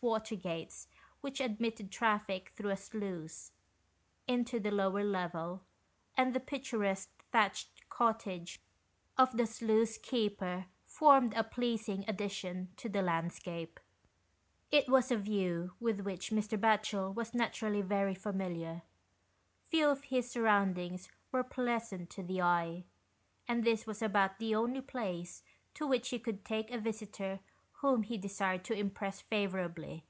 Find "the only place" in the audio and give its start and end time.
24.38-25.42